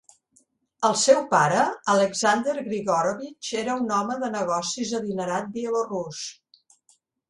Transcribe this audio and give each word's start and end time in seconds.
El 0.87 0.95
seu 1.01 1.19
pare, 1.33 1.59
Aleksandr 1.93 2.57
Grigorovich, 2.71 3.53
era 3.63 3.79
un 3.85 3.97
home 4.01 4.19
de 4.27 4.35
negocis 4.41 4.99
adinerat 5.05 5.57
bielorús. 5.61 6.29